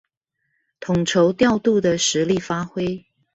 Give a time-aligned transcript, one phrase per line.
[0.79, 3.05] 統籌調度的實力發揮